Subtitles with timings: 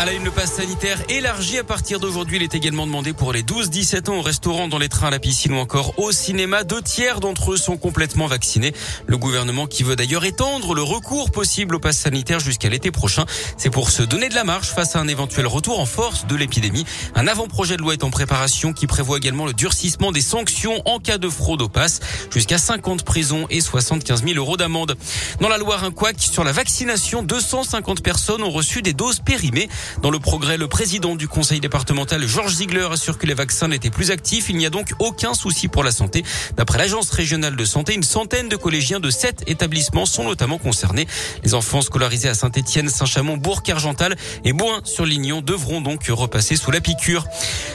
[0.00, 2.38] À la une, le pass sanitaire élargi à partir d'aujourd'hui.
[2.38, 5.18] Il est également demandé pour les 12-17 ans au restaurant, dans les trains, à la
[5.18, 6.64] piscine ou encore au cinéma.
[6.64, 8.72] Deux tiers d'entre eux sont complètement vaccinés.
[9.06, 13.26] Le gouvernement qui veut d'ailleurs étendre le recours possible au pass sanitaire jusqu'à l'été prochain.
[13.58, 16.34] C'est pour se donner de la marge face à un éventuel retour en force de
[16.34, 16.86] l'épidémie.
[17.14, 20.98] Un avant-projet de loi est en préparation qui prévoit également le durcissement des sanctions en
[20.98, 22.00] cas de fraude au pass.
[22.32, 24.96] Jusqu'à 50 prisons et 75 000 euros d'amende.
[25.42, 27.22] Dans la Loire, un couac sur la vaccination.
[27.22, 29.68] 250 personnes ont reçu des doses périmées.
[30.02, 33.90] Dans le progrès, le président du conseil départemental, Georges Ziegler, assure que les vaccins n'étaient
[33.90, 34.48] plus actifs.
[34.48, 36.24] Il n'y a donc aucun souci pour la santé.
[36.56, 41.06] D'après l'agence régionale de santé, une centaine de collégiens de sept établissements sont notamment concernés.
[41.44, 47.26] Les enfants scolarisés à Saint-Etienne, Saint-Chamond, Bourg-Argental et Boin-sur-Lignon devront donc repasser sous la piqûre.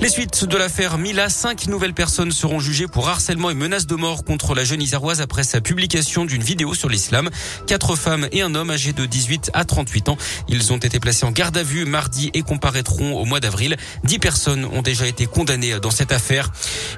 [0.00, 3.94] Les suites de l'affaire Mila, cinq nouvelles personnes seront jugées pour harcèlement et menaces de
[3.94, 7.30] mort contre la jeune Isaroise après sa publication d'une vidéo sur l'islam.
[7.66, 10.16] Quatre femmes et un homme âgés de 18 à 38 ans.
[10.48, 13.76] Ils ont été placés en garde à vue mardi et comparaîtront au mois d'avril.
[14.04, 16.50] Dix personnes ont déjà été condamnées dans cette affaire.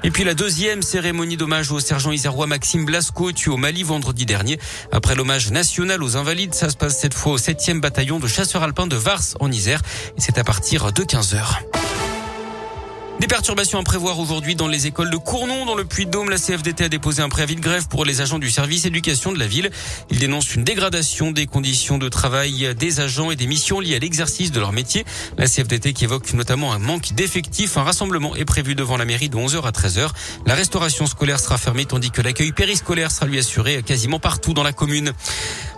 [0.03, 4.25] Et puis la deuxième cérémonie d'hommage au sergent isérois Maxime Blasco, tué au Mali vendredi
[4.25, 4.59] dernier.
[4.91, 8.63] Après l'hommage national aux invalides, ça se passe cette fois au 7e bataillon de chasseurs
[8.63, 9.81] alpins de Vars en Isère.
[10.17, 11.59] Et c'est à partir de 15 heures.
[13.23, 16.29] Des perturbations à prévoir aujourd'hui dans les écoles de Cournon, dans le Puy-de-Dôme.
[16.29, 19.39] La CFDT a déposé un préavis de grève pour les agents du service éducation de
[19.39, 19.71] la ville.
[20.09, 23.99] Ils dénoncent une dégradation des conditions de travail des agents et des missions liées à
[23.99, 25.05] l'exercice de leur métier.
[25.37, 27.77] La CFDT qui évoque notamment un manque d'effectifs.
[27.77, 30.09] Un rassemblement est prévu devant la mairie de 11h à 13h.
[30.45, 34.63] La restauration scolaire sera fermée tandis que l'accueil périscolaire sera lui assuré quasiment partout dans
[34.63, 35.13] la commune.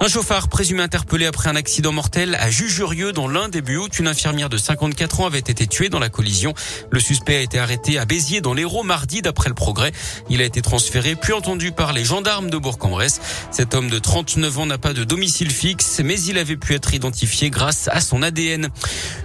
[0.01, 3.79] Un chauffard présumé interpellé après un accident mortel à Jujurieux dans l'un des buts.
[3.97, 6.53] Une infirmière de 54 ans avait été tuée dans la collision.
[6.91, 9.93] Le suspect a été arrêté à Béziers dans l'Hérault mardi d'après le progrès.
[10.29, 13.21] Il a été transféré puis entendu par les gendarmes de Bourg-en-Bresse.
[13.51, 16.93] Cet homme de 39 ans n'a pas de domicile fixe, mais il avait pu être
[16.93, 18.67] identifié grâce à son ADN.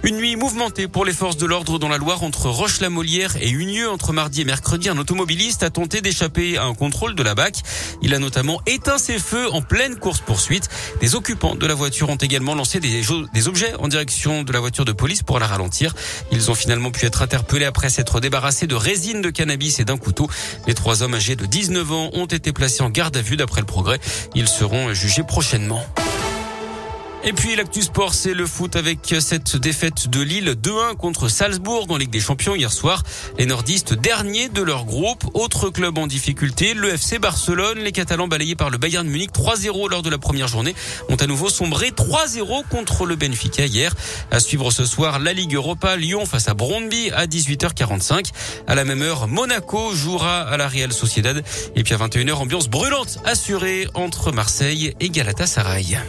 [0.03, 3.89] Une nuit mouvementée pour les forces de l'ordre dans la Loire entre Roche-la-Molière et Unieux
[3.89, 4.87] entre mardi et mercredi.
[4.87, 7.57] Un automobiliste a tenté d'échapper à un contrôle de la BAC.
[8.01, 9.97] Il a notamment éteint ses feux en pleine
[10.67, 10.99] course-poursuite.
[10.99, 13.01] Des occupants de la voiture ont également lancé des,
[13.33, 15.93] des objets en direction de la voiture de police pour la ralentir.
[16.31, 19.97] Ils ont finalement pu être interpellés après s'être débarrassés de résine de cannabis et d'un
[19.97, 20.29] couteau.
[20.67, 23.61] Les trois hommes âgés de 19 ans ont été placés en garde à vue d'après
[23.61, 23.99] le progrès.
[24.35, 25.83] Ils seront jugés prochainement.
[27.23, 31.85] Et puis l'actu sport, c'est le foot avec cette défaite de Lille 2-1 contre Salzbourg
[31.89, 33.03] en Ligue des Champions hier soir.
[33.37, 35.23] Les nordistes derniers de leur groupe.
[35.35, 37.77] Autre club en difficulté, le FC Barcelone.
[37.77, 40.73] Les Catalans balayés par le Bayern Munich 3-0 lors de la première journée
[41.09, 43.93] ont à nouveau sombré 3-0 contre le Benfica hier.
[44.31, 48.31] À suivre ce soir la Ligue Europa, Lyon face à Brondby à 18h45.
[48.65, 51.43] À la même heure, Monaco jouera à la Real Sociedad.
[51.75, 55.99] Et puis à 21h, ambiance brûlante assurée entre Marseille et Galatasaray.